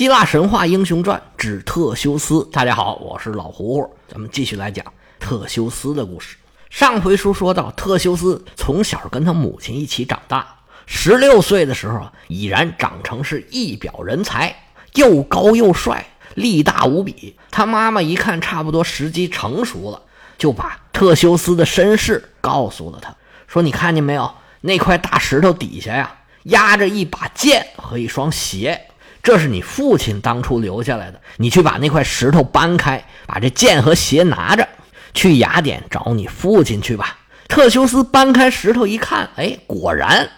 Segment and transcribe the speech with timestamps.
[0.00, 2.48] 希腊神话英雄传之特修斯。
[2.50, 4.82] 大家好，我是老胡胡，咱们继续来讲
[5.18, 6.38] 特修斯的故事。
[6.70, 14.56] 上回书说到，特修斯从小跟他母亲一起长大，十六岁的时候已然长成是一表人才，
[14.94, 17.36] 又高又帅，力大无比。
[17.50, 20.00] 他妈妈一看差不多时机成熟了，
[20.38, 23.14] 就把特修斯的身世告诉了他，
[23.46, 24.32] 说：“你看见没有？
[24.62, 28.80] 那块大石头底下呀，压着一把剑和一双鞋。”
[29.22, 34.66] 这是你父亲当初留下来的，你去把那块石头搬开，把这剑和鞋拿着，
[35.12, 37.18] 去雅典找你父亲去吧。
[37.48, 40.28] 特修斯搬开石头一看，哎，果然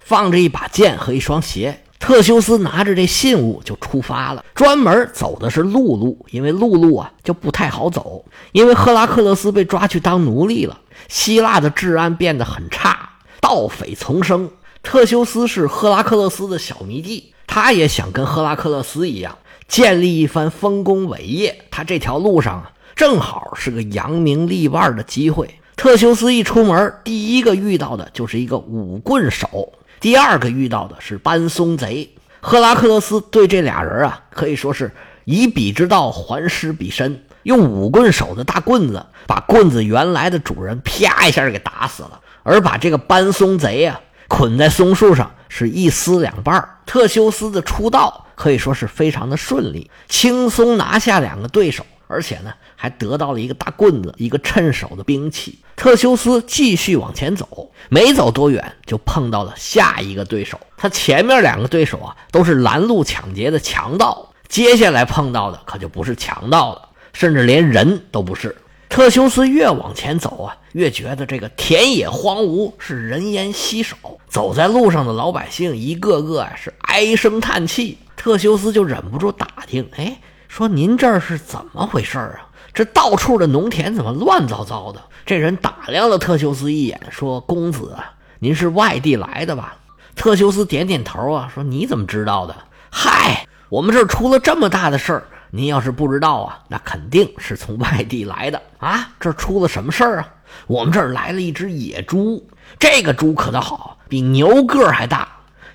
[0.00, 1.80] 放着一把剑和一双鞋。
[2.00, 10.78] 特修斯拿着这信物就出发了，专门走的是陆路，因为陆路啊就不太好走，因为赫拉克勒斯被抓去当奴隶了，
[11.08, 14.50] 希腊的治安变得很差，盗匪丛生。
[14.84, 17.32] 特修斯是赫拉克勒斯的小迷弟。
[17.46, 21.64] 他也想跟赫拉克勒斯一样建立一番丰功伟业。
[21.70, 25.48] 他这条路上啊，正好是个扬名立万的机会。
[25.76, 32.08] 特修斯一出门，第一个遇到的就是一个舞棍手，第二个遇到的是搬松贼。
[32.40, 34.92] 赫拉克勒斯对这俩人啊，可以说是
[35.24, 44.00] 以彼之道还施彼身，用舞棍手的大棍子把棍子原来的主人啪一下给打死了，而把这个搬松贼啊
[44.36, 45.30] 捆在松树上。
[45.56, 55.60] 是一撕两半特修斯的出道可以说是非常的顺利，轻松拿下两个对手，而且呢还得到了一个大棍子，一个趁手的兵器。
[55.76, 60.58] 特修斯继续往前走，没走多远就碰到了下一个对手。
[60.76, 68.56] 他前面两个对手啊都是拦路抢劫的强盗，接下来碰到的可就不是强盗了，甚至连人都不是。
[68.94, 73.96] 特修斯越往前走啊，越觉得这个田野荒芜，是人烟稀少。
[74.28, 77.98] 走在路上的老百姓一个个啊是唉声叹气。
[78.14, 80.16] 特修斯就忍不住打听：“哎，
[80.46, 82.46] 说您这儿是怎么回事啊？
[82.72, 89.76] 这到处的农田怎么乱糟糟的？”这人打量了特修斯一眼，说：“公子啊，您是外地来的吧？”
[90.14, 92.54] 特修斯点点头啊，说：“你怎么知道的？
[92.90, 95.26] 嗨，我们这儿出了这么大的事儿。”
[95.56, 99.10] 您要是不知道啊，那肯定是从外地来的啊！
[99.20, 100.28] 这出了什么事儿啊？
[100.66, 102.44] 我们这儿来了一只野猪，
[102.76, 105.28] 这个猪可倒好，比牛个儿还大，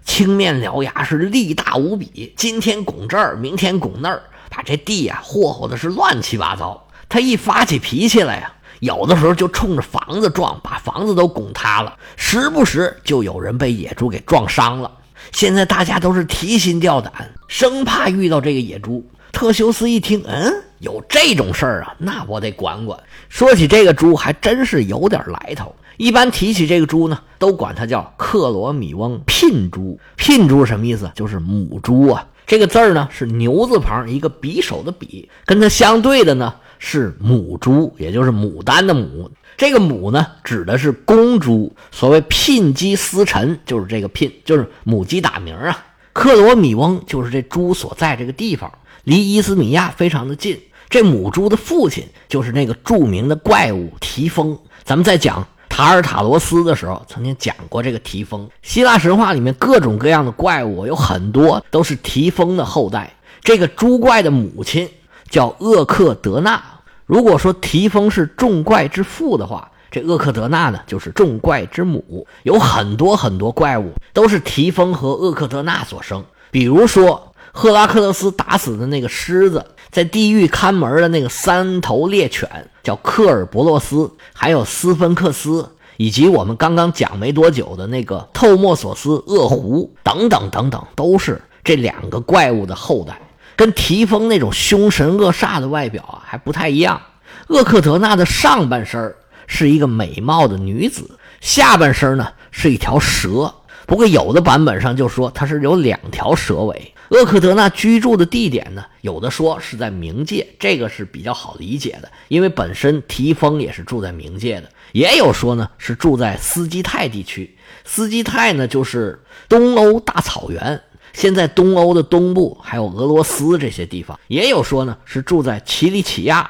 [0.04, 2.34] 青面獠牙，是力大无比。
[2.36, 6.86] 今天拱这儿，明天拱那儿，把这地呀霍霍的是乱七八糟。
[7.08, 8.52] 他一发起脾气来呀，
[8.82, 14.92] 有的时候就冲着房子撞，把房子都拱塌了；时不时就有人被野猪给撞伤了。
[15.32, 17.14] 现在大家都是提心吊胆，
[17.48, 19.10] 生怕遇到这个野猪。
[19.32, 23.00] 特修斯一听，嗯，有这种事儿啊，那我得管管。
[23.30, 25.76] 说起这个猪，还真是有点来头。
[25.98, 30.00] 一般提起这个猪呢，都管它叫克罗米翁聘猪。
[30.16, 31.12] 聘猪什么意思？
[31.14, 32.26] 就是母猪啊。
[32.48, 39.30] 这个字儿呢是牛字旁一个匕首的匕，跟它相对的呢是母猪，也就是牡丹的母。
[39.58, 41.76] 这个母呢指的是公猪。
[41.92, 45.86] 所谓聘鸡司晨，就是这个聘，就是母鸡打鸣啊。
[46.14, 48.72] 克罗米翁就是这猪所在这个地方。
[49.10, 50.56] 离伊斯米亚非常的近，
[50.88, 54.56] 这母猪的父亲就是那个著名的怪物提丰。
[54.84, 58.48] 咱们在讲塔尔塔罗斯的时候，曾经讲过这个提丰。
[58.62, 63.12] 希腊神话里面各种各样的怪物有很多都是提丰的后代。
[63.44, 64.88] 这个猪怪的母亲
[65.28, 66.64] 叫厄克德纳。
[67.08, 72.28] 如果说提丰是众怪之父的话，这厄克德纳呢就是众怪之母。
[72.44, 77.26] 有很多很多怪物都是提丰和厄克德纳所生，比如说。
[77.60, 82.50] 赫拉克勒斯打死的那个狮子，在地狱看门的那个三头猎犬
[82.82, 93.20] 叫克尔伯洛斯，还有斯芬克斯，以及我们刚刚讲没多久的那个透莫索斯恶狐等等等等，都是这两个怪物的后代。
[93.58, 97.02] 跟提丰那种凶神恶煞的外表啊还不太一样。
[97.50, 99.14] 厄克德纳的上半身
[99.48, 103.54] 是一个美貌的女子，下半身呢是一条蛇。
[103.86, 106.94] 不过有的版本上就说它是有两条蛇尾。
[107.10, 120.80] 厄克德纳居住的地点呢，有的说是在冥界，这个是比较好理解的，因为本身提丰也是住在冥界的；也有说呢是住在斯基泰地区，斯基泰呢就是东欧大草原，
[121.12, 126.48] 现在东欧的东部还有俄罗斯这些地方；也有说呢是住在奇里乞亚，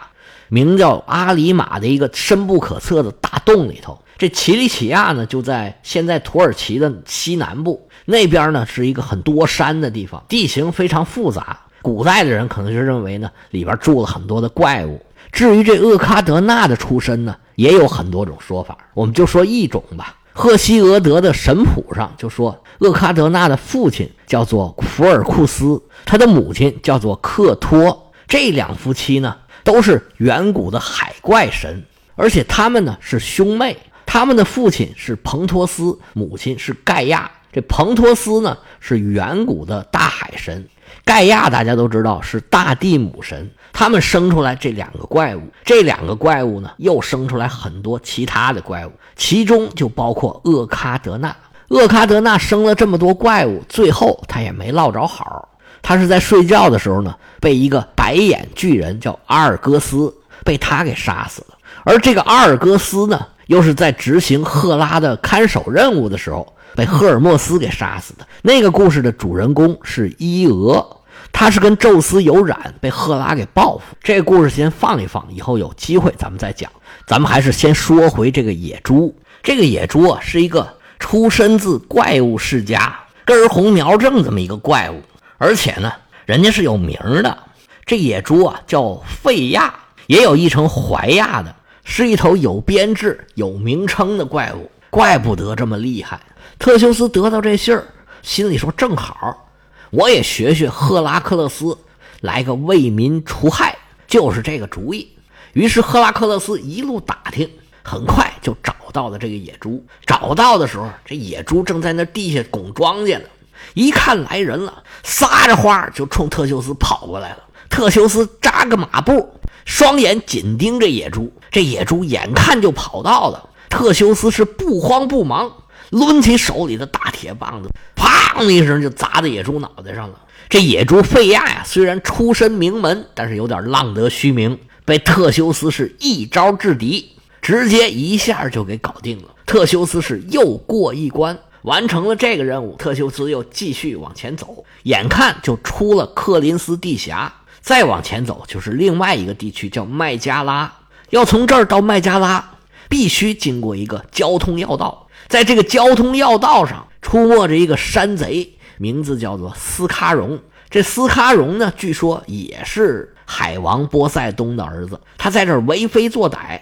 [0.50, 3.98] 名叫阿里马的一个深不可测的大洞里头。
[4.18, 7.89] 这奇里乞亚呢就在现在土耳其的西南部。
[8.10, 11.60] 那边呢是一个很多山的地方，地形非常复杂。
[11.84, 15.00] 古代的人可能就认为呢，里边住了很多的怪物。
[15.32, 18.76] 至于这厄卡德纳的出身呢，也有很多种说法。
[18.96, 20.16] 我们就说一种吧。
[20.34, 28.12] 赫西俄德的神谱上就说，厄喀德纳的父亲叫做福尔库斯，他的母亲叫做克托。
[28.28, 31.86] 这两夫妻呢，都是远古的海怪神，
[32.16, 33.78] 而且他们呢是兄妹。
[34.06, 37.30] 他们的父亲是彭托斯，母亲是盖亚。
[37.52, 40.68] 这彭托斯呢是远古的大海神，
[41.04, 43.50] 盖亚大家都知道是大地母神。
[43.74, 51.36] 他们生出来这两个怪物，这两个怪物呢又生出来很多其他的怪物，其中就包括厄喀德纳。
[51.70, 55.48] 厄喀德纳生了这么多怪物，最后他也没落着好。
[55.82, 60.14] 他是在睡觉的时候呢，被一个白眼巨人叫阿尔戈斯
[60.44, 61.58] 被他给杀死了。
[61.84, 66.54] 而这个阿尔戈斯呢，又是在执行赫拉的看守任务的时候。
[66.76, 70.98] 被赫尔墨斯给杀死的那个故事的主人公是伊俄，
[71.32, 73.84] 他是跟宙斯有染，被赫拉给报复。
[74.02, 76.72] 这故事先放一放，以后有机会咱们再讲。
[77.06, 79.16] 咱们还是先说回这个野猪。
[79.42, 80.68] 这个野猪啊，是一个
[81.00, 85.02] 出身自怪物世家、根红苗正这么一个怪物，
[85.38, 85.92] 而且呢，
[86.26, 87.38] 人家是有名的。
[87.86, 89.74] 这野猪啊，叫费亚，
[90.08, 94.70] 也有一称怀亚的，是一头有编制、有名称的怪物。
[94.92, 96.20] 怪不得这么厉害。
[96.58, 97.86] 特修斯得到这信儿，
[98.22, 99.48] 心里说：“正好，
[99.92, 101.78] 我也学学赫拉克勒斯，
[102.22, 105.08] 来个为民除害，就是这个主意。”
[105.54, 107.50] 于是赫拉克勒斯一路打听，
[107.82, 109.84] 很快就找到了这个野猪。
[110.06, 113.26] 找到的时候，这野猪正在那地下拱庄稼呢。
[113.74, 117.38] 一看来人了，撒着花就冲特修斯跑过来了。
[117.70, 121.32] 特修斯扎个马步，双眼紧盯着野猪。
[121.52, 125.52] 这野猪眼看就跑到了，特修斯是不慌不忙。
[125.92, 130.22] 抡起手里的大铁棒子，砰一声就砸在野猪脑袋上了。
[130.50, 139.30] 这野猪费亚呀，虽然出身名门，但是有点浪得虚名，被特修斯是一招制敌，直接一下就给搞定了。
[139.46, 142.76] 特修斯是又过一关，完成了这个任务。
[142.78, 147.32] 特修斯又继续往前走，眼看就出了克林斯地峡，
[147.62, 150.72] 再往前走就是另外一个地区，叫麦加拉。
[151.10, 152.58] 要从这儿到麦加拉，
[152.88, 155.08] 必须经过一个交通要道。
[155.30, 160.42] 在这个交通要道上出没着一个山贼，名字叫做斯卡戎。
[160.72, 165.00] 这斯卡戎呢，据说也是海王波塞冬的儿子。
[165.18, 166.60] 他在这儿为非作歹，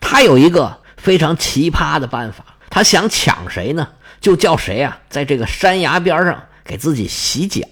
[0.00, 2.44] 他有一个非常奇葩的办法。
[2.68, 3.88] 他想抢谁呢？
[4.20, 7.64] 就叫谁啊，在这个山崖边上给自己洗脚。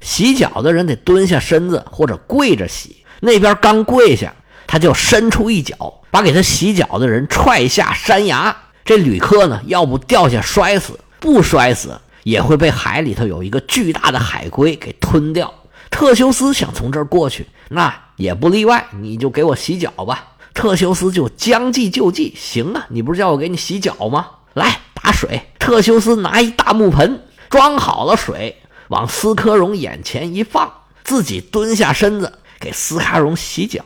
[0.00, 3.04] 洗脚的人得蹲下身子或者跪着洗。
[3.20, 4.34] 那边刚跪下，
[4.66, 8.56] 他就伸出一脚，把给他洗脚的人踹下山崖。
[8.84, 15.52] 这旅客呢，要不掉下摔死，不摔死也会被海里头有一个巨大的海龟给吞掉。
[15.90, 20.28] 特修斯想从这儿过去，那也不例外，你就给我洗脚吧。
[20.54, 24.26] 特修斯就将计就计，行啊，你不是叫我给你洗脚吗？
[24.54, 25.42] 来打水。
[25.58, 30.72] 特修斯拿一大木盆，装好了水，往斯科荣眼前一放，
[31.04, 33.84] 自己蹲下身子给斯卡荣洗脚。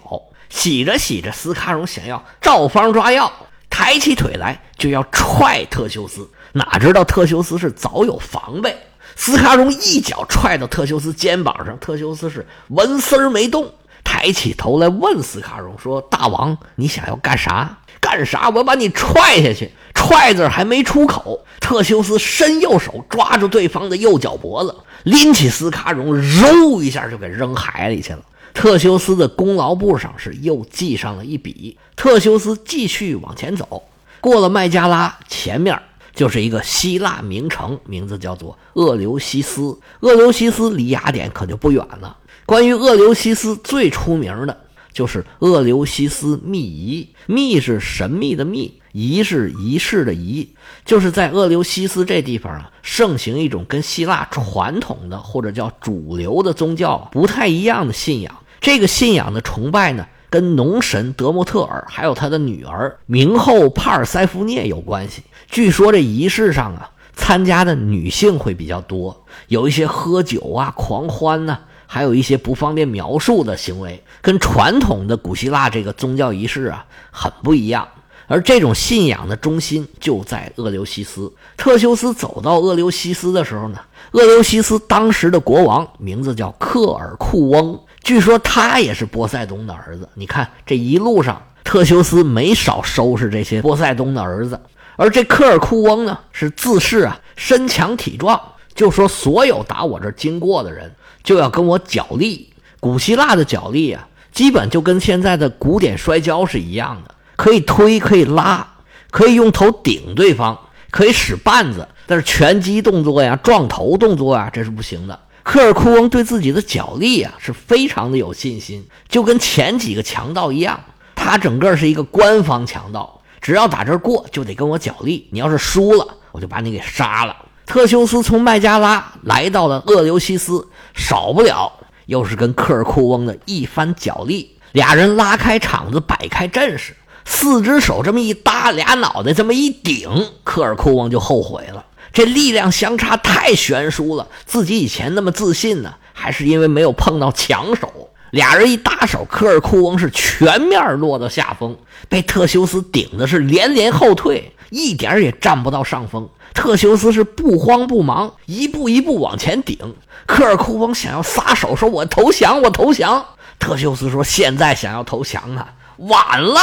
[0.48, 3.30] 洗着洗着，斯卡荣想要照方抓药。
[3.78, 8.74] 抬起腿来就要踹特修斯，哪知道特修斯是早有防备，
[9.16, 13.70] 斯卡戎一脚踹到特修斯肩膀上，特修斯是纹丝儿没动，
[14.02, 17.76] 抬起头来问斯卡戎说：“大王，你想要干啥？
[18.00, 18.48] 干啥？
[18.48, 28.20] 我把你踹下去！”踹字还没出口，特修斯伸右手抓住对方的右脚脖子，拎起斯卡戎，揉一下就给扔海里去了。
[28.56, 31.76] 特修斯的功劳簿上是又记上了一笔。
[31.94, 33.82] 特修斯继续往前走，
[34.18, 35.78] 过了麦加拉，前面
[36.14, 39.78] 就是一个希腊名城，名字叫做厄留西斯。
[40.00, 42.16] 厄留西斯离雅典可就不远了。
[42.46, 44.58] 关于厄留西斯最出名的
[44.90, 50.48] 就是厄留西斯秘仪，秘是神秘的秘，仪是仪式的仪，
[50.86, 58.34] 就是在厄留西斯这地方啊，盛行一种跟希腊传统的或者叫主流的宗教不太一样的信仰。
[58.60, 65.22] 这个信仰的崇拜呢，跟农神德莫特尔还有他的女儿冥后帕尔塞福涅有关系。
[65.48, 77.86] 据说这仪式上啊，参加的女性会比较多，有一些喝酒啊、狂欢呢，还有一些不方便描述的行为，跟传统的古希腊这个宗教仪式啊很不一样。
[78.28, 81.32] 而这种信仰的中心就在厄留西斯。
[81.56, 83.78] 特修斯走到厄留西斯的时候呢，
[84.10, 87.78] 厄留西斯当时的国王名字叫克尔库翁。
[88.06, 90.08] 据说他也是波塞冬的儿子。
[90.14, 94.60] 你看这一路上，特修斯没少收拾这些波塞冬的儿子。
[94.94, 98.40] 而这科尔库翁呢，是自恃啊身强体壮，
[98.76, 100.94] 就说所有打我这经过的人
[101.24, 102.48] 就要跟我角力。
[102.78, 108.64] 古希腊的角力啊，基本就跟现在的古典摔跤是一样的，可以推，可以拉，
[109.10, 110.56] 可以用头顶对方，
[110.92, 115.18] 可以使绊子，但是拳击动作呀、撞头动作啊，这是不行的。
[115.46, 120.80] 科尔库翁对自己的脚力啊是非常的有信心，就跟前几个强盗一样，
[121.14, 127.36] 他整个是一个官方强盗，只要打这儿过就得跟我脚力，你要是输了，我就把你给杀了。
[127.64, 131.72] 特修斯从麦加拉来到了厄留西斯，少不了
[132.06, 134.50] 又是跟科尔库翁的一番角力。
[134.72, 140.10] 俩人拉开场子，摆开阵势，四只手这么一搭，俩脑袋这么一顶，
[140.42, 141.84] 科尔库翁就后悔了。
[142.16, 148.08] 这力量相差太悬殊了，自己以前那么自信呢，还是因为没有碰到强手。
[148.30, 151.76] 俩人一搭手，科尔库翁是全面落到下风，
[152.08, 156.26] 被特修斯顶的是连连后退，一点也占不到上风。
[156.54, 159.76] 特修斯是不慌不忙，一步一步往前顶。
[160.24, 163.26] 科尔库翁想要撒手，说：“我投降，我投降。”
[163.60, 166.60] 特修斯说：“现在想要投降啊，晚了。”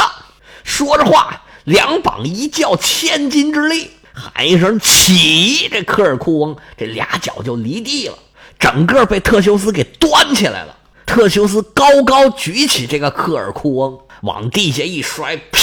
[0.64, 8.16] 说着话，两膀一叫千斤之力，喊一声“起”，这科尔库翁这俩脚就离地了，
[8.58, 10.74] 整个被特修斯给端起来了。
[11.04, 15.60] 特修斯高高举起这个科尔库翁，往地下一摔，啪！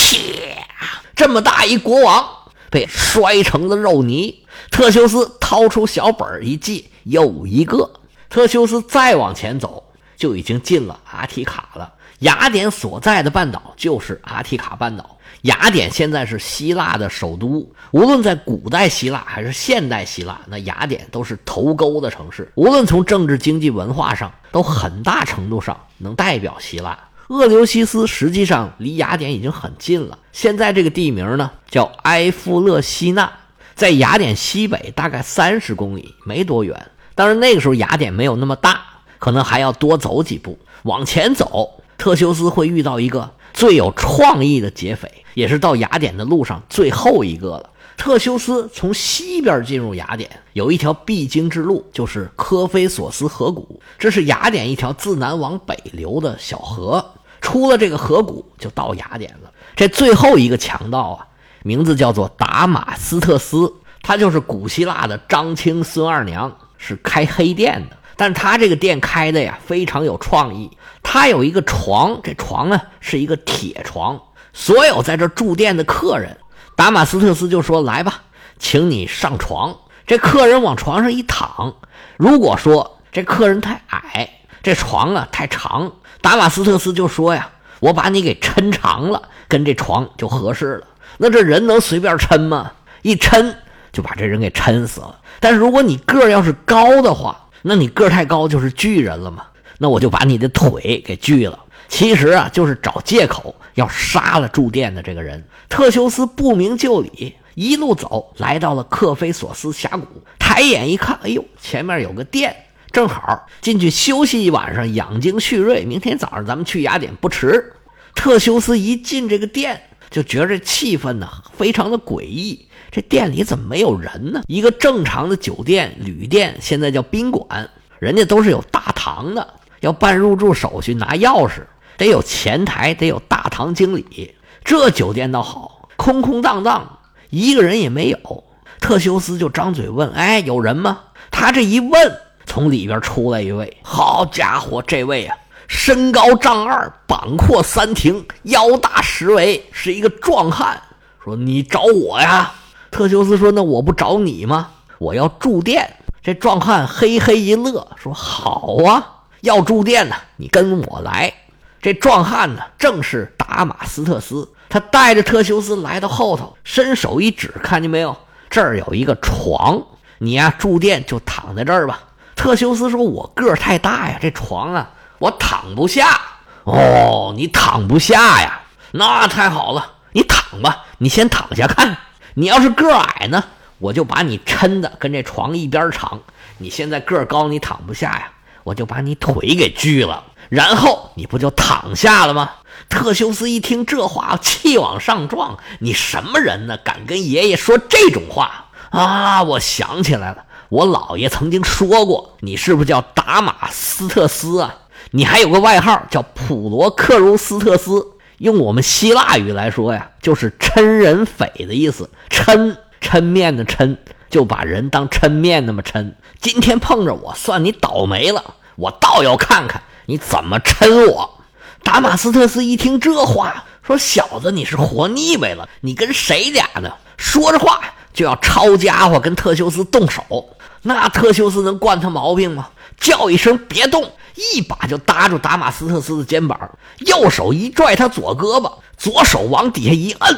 [1.15, 2.25] 这么大一国王。
[2.69, 4.45] 被摔成了肉泥。
[4.71, 7.91] 特修斯掏出小本一记，又一个。
[8.29, 9.83] 特修斯再往前走，
[10.15, 11.93] 就已经进了阿提卡了。
[12.19, 15.17] 雅典所在的半岛就是阿提卡半岛。
[15.41, 17.71] 雅典现在是希腊的首都。
[17.91, 22.51] 无论在古代希腊还是现代希腊，那雅典都是头钩的城市。
[22.55, 26.97] 无论从政治、经济、文化上，都很大程度上能代表希腊。
[27.29, 30.19] 厄留西斯实际上离雅典已经很近了。
[30.33, 33.31] 现在这个地名呢，叫埃夫勒西纳，
[33.73, 36.91] 在雅典西北大概三十公里，没多远。
[37.15, 38.81] 当然那个时候雅典没有那么大，
[39.17, 40.59] 可能还要多走几步。
[40.83, 47.69] 往前走，特修斯会遇到一个最有创意的劫匪，也是到雅典的路上最后一个了。
[47.97, 57.13] 特修斯从西边进入雅典，有一条必经之路，就是科菲索斯河谷，这是雅典一条自南往北流的小河。
[57.41, 59.51] 出了这个河谷，就到雅典了。
[59.75, 61.27] 这最后一个强盗啊，
[61.63, 67.97] 名字叫做达马斯特斯，他就是古希腊的张青孙二娘，是开黑店的。
[68.15, 70.69] 但他这个店开的呀，非常有创意。
[71.03, 74.21] 他有一个床，这床呢是一个铁床。
[74.53, 76.37] 所有在这住店的客人，
[76.75, 78.21] 达马斯特斯就说：“来吧，
[78.59, 79.75] 请你上床。”
[80.05, 81.73] 这客人往床上一躺，
[82.17, 84.29] 如果说这客人太矮，
[84.61, 85.93] 这床啊太长。
[86.21, 87.49] 达马斯特斯就说呀
[87.79, 90.87] ：“我把你给抻长了，跟这床就合适了。
[91.17, 92.71] 那这人能随便抻吗？
[93.03, 93.55] 一抻
[93.91, 95.19] 就把这人给抻死了。
[95.39, 99.45] 但是如果你个要是高的话，那你个太高就是巨人了嘛。
[99.77, 101.57] 那我就把你的腿给锯了。
[101.87, 105.43] 其实啊，就是找借口要杀了住店的这个人。
[105.67, 110.05] 特修斯不明就里，一路走来到了克菲索斯峡谷，
[110.39, 112.55] 抬眼一看，哎呦，前面有个店。”
[112.91, 115.85] 正好进去休息一晚上，养精蓄锐。
[115.85, 117.73] 明天早上咱们去雅典不迟。
[118.13, 121.27] 特修斯一进这个店，就觉着气氛呢
[121.57, 122.67] 非常的诡异。
[122.91, 124.41] 这店里怎么没有人呢？
[124.47, 127.69] 一个正常的酒店、旅店，现在叫宾馆，
[127.99, 131.61] 人家都是有大堂的，要办入住手续，拿钥匙，
[131.97, 134.35] 得有前台，得有大堂经理。
[134.65, 138.43] 这酒店倒好，空空荡荡，一个人也没有。
[138.81, 140.99] 特修斯就张嘴问：“哎，有人吗？”
[141.31, 142.17] 他这一问。
[142.43, 145.37] 从里边出来一位，好家伙，这位啊，
[145.69, 150.81] 身高丈二，膀阔三庭，腰大十围，是一个壮汉。
[151.23, 152.51] 说你找我呀？
[152.91, 154.69] 特修斯说：“那我不找你吗？
[154.99, 161.33] 我要住店。”这壮汉嘿嘿一乐，说：“好啊，要住店呢，你跟我来。”
[161.81, 168.15] 这壮汉呢，正是达马斯特斯，他带着特修斯来到后头，伸手一指，看见没有？
[168.51, 169.81] 这儿有一个床，
[170.19, 172.03] 你呀住店就躺在这儿吧。
[172.35, 176.19] 特修斯说：“我个儿太大呀，这床啊，我躺不下。
[176.65, 178.61] 哦，你躺不下呀？
[178.91, 181.97] 那太好了，你躺吧，你先躺下看。
[182.41, 183.43] 你要是个矮呢，
[183.77, 186.19] 我就把你抻的跟这床一边长。
[186.57, 188.31] 你现在个高，你躺不下呀，
[188.63, 192.49] 我就把你腿给锯了，然后你不就躺下了吗？”
[192.89, 196.77] 特修斯一听这话，气往上撞：“你什么人呢？
[196.77, 199.43] 敢跟爷爷说这种话啊？
[199.43, 204.73] 我想起来了。”我姥爷曾经说过，你是不是叫达马斯特斯啊？
[205.11, 208.03] 你还有个外号叫普罗克鲁斯特斯，
[208.41, 212.09] 用我们希腊语来说呀，就是抻人匪的意思。
[212.27, 213.97] 抻抻面的抻，
[214.31, 216.13] 就把人当抻面那么抻。
[216.39, 218.55] 今天碰着我，算你倒霉了。
[218.77, 221.43] 我倒要看看你怎么抻我。
[221.83, 225.69] 达马斯特斯一听这话，说：“小子，你是活腻歪了？
[225.81, 227.79] 你跟谁俩呢？”说着话。
[228.13, 230.49] 就要抄家伙跟特修斯动手。
[230.83, 232.69] 那特修斯能惯他毛病吗？
[232.99, 236.57] 叫一声别动，一把就搭住达马斯特斯的肩膀，
[236.99, 240.37] 右手一拽他左胳膊，左手往底下一摁，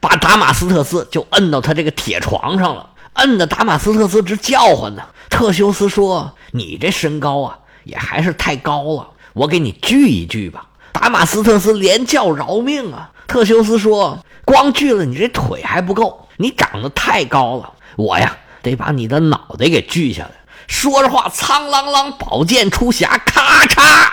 [0.00, 5.02] 把达马斯特斯就摁到他这个铁床上了，摁的达马斯特斯直叫唤呢。
[5.30, 13.10] 特修斯说：“你这身高啊，也还是太高了，我给你锯一锯吧。”达马斯特斯连叫饶命啊！
[13.26, 20.32] 特修斯说：“光锯了你这腿还不够，你长得太高了，我呀。”得把你的脑袋给锯下来！
[20.66, 24.08] 说着话，苍啷啷，宝剑出匣，咔嚓，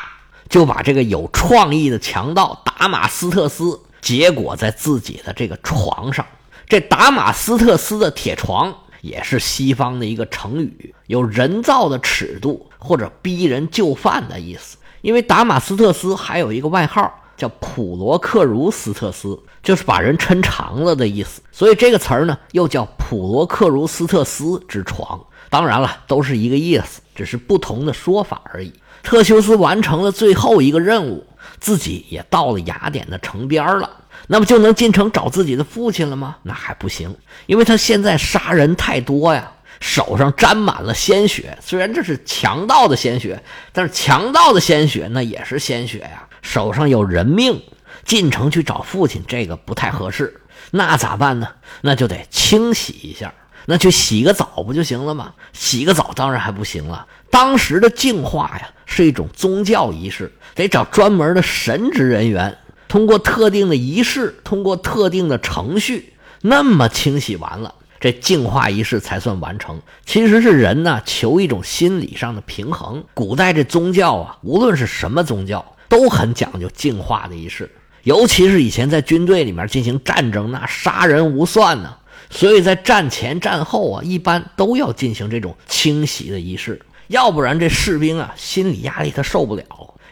[0.50, 6.26] 就把这个有创意的强盗达马斯特斯结果在自己的这个床上。
[6.68, 14.78] 这达马斯特斯的铁床也是西方的一个成语，有人造的尺度或者逼人就范的意思。
[15.02, 17.21] 因为达马斯特斯还有一个外号。
[17.42, 25.20] 叫普罗克茹斯特斯，就是把人抻长了的意思，所以这个词儿呢又叫普罗克茹斯特斯之床。
[25.50, 28.72] 当然了，都是一个意思，只是不同的说法而已。
[29.02, 31.26] 特修斯完成了最后一个任务，
[31.60, 33.90] 自己也到了雅典的城边了，
[34.28, 36.36] 那么就能进城找自己的父亲了吗？
[36.44, 37.16] 那还不行，
[37.48, 41.58] 因为他现在杀人太多呀，手上沾满了鲜血。
[41.60, 43.44] 虽然这是强盗的鲜血，
[43.74, 46.28] 但是强盗的鲜血那也是鲜血呀。
[46.42, 47.62] 手上有人命，
[48.04, 50.42] 进城去找父亲，这个不太合适。
[50.72, 51.48] 那咋办呢？
[51.82, 53.34] 那就得清洗一下，
[53.66, 55.34] 那去洗个澡不就行了吗？
[55.54, 57.06] 洗个澡当然还不行了。
[57.30, 62.58] 当时的净化呀，是一种宗教仪式，得找专门的神职人员，
[62.88, 69.82] 通过特定的仪式，通过特定的程序，那么清洗完了，这净化仪式才算完成。
[70.06, 73.04] 其实是人呢，求一种心理上的平衡。
[73.14, 75.76] 古代这宗教啊，无论是什么宗教。
[75.92, 77.70] 都很讲究净化的仪式，
[78.04, 81.94] 尤其是以前在军队里面进行战争，那杀人无算呢。
[82.30, 89.66] 所以在战前战后啊，一般都要进行这种清洗的仪式，要不然这士兵啊心理压力他受不了。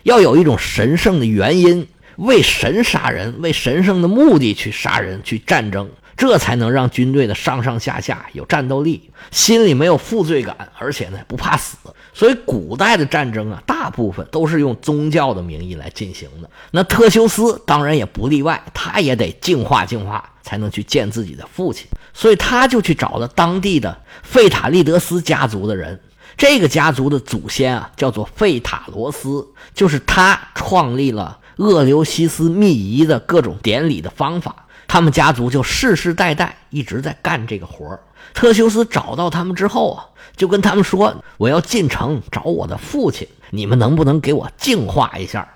[0.04, 5.90] 要有一种神圣的原因，为神杀人，为神圣的目的去杀人去战争。
[6.20, 11.78] 这才能让军队的上上下下有战斗力，心里没有负罪感，而且呢不怕死。
[12.14, 16.50] 所以古代的战争啊，大部分都是用宗教的名义来进行的。
[16.72, 21.88] 那特修斯当然也不例外，他也得净化净化，才能去见自己的父亲。
[22.14, 25.98] 所以他就去找了当地的费塔利德斯家族的人。
[26.36, 34.66] 这个家族的祖先啊，叫做费塔罗斯，就是他创立了厄留西斯密仪的各种典礼的方法。
[34.90, 37.98] 他们家族就世世代代一直在干这个活
[38.34, 45.48] 特修斯找到他们之后啊，就跟他们说：“我要进城找我的父亲，你们能不能给我净化一下？”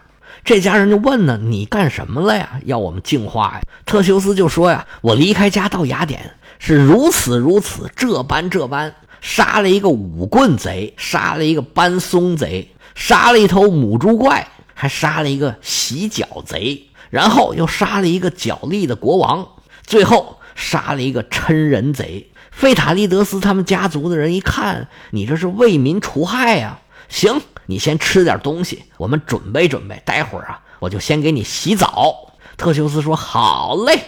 [0.45, 2.59] 这家人就问呢：“你干什么了呀？
[2.65, 19.47] 要我们净化呀？”特修斯就说：“呀，我离开家到雅典是如此如此，这般这般，杀了一个舞棍贼，杀了一个搬松贼，杀了一头母猪怪，还杀了一个洗脚贼。”然后又杀了一个角力的国王，
[19.85, 22.31] 最后杀了一个嗔人贼。
[22.49, 26.79] 费塔利德斯他们家族的人一看，你这是为民除害呀！
[27.09, 32.33] 行，你先吃点东西，我们准备准备，待会儿啊，我就先给你洗澡。
[32.57, 33.99] 特修斯说：“好嘞。”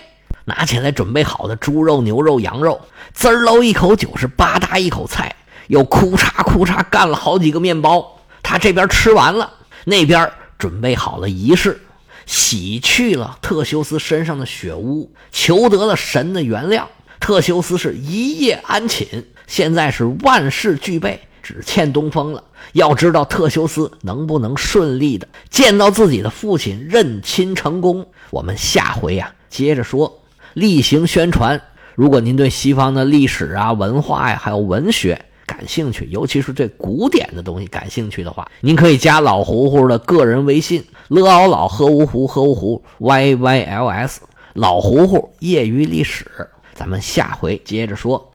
[0.45, 2.81] 拿起来准备好的猪肉、牛肉、羊肉，
[3.13, 5.35] 滋喽一口酒是吧嗒一口菜，
[5.67, 8.19] 又哭嚓哭嚓干了好几个面包。
[8.41, 11.79] 他这边吃完了，那边准备好了仪式。
[12.25, 16.83] 洗去了特修斯身上的血污，求得了神的原谅。
[17.19, 22.43] 特修斯是一夜安寝，现在是万事俱备，只欠东风了。
[22.73, 28.05] 要知道特修斯能不能顺利的见到自己的父亲，认亲成功？
[28.31, 30.21] 我们下回呀接着说，
[30.53, 31.61] 例行宣传。
[31.95, 44.21] 如果您对西方的历史啊、文化呀，还有文学，感兴趣，尤其是对古典的东西感兴趣的话，您可以加老胡胡的个人微信：，Lao 老 Hu Hu Hu Hu y y l s
[44.53, 46.25] 老胡胡业余历史。
[46.73, 48.33] 咱们下回接着说。